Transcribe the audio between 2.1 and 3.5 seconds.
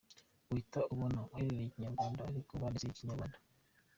ariko banditse Ikikinyarwanda.